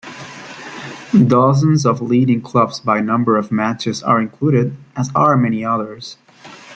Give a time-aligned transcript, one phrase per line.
[1.27, 6.17] Dozens of leading clubs by number of matches are included, as are many others.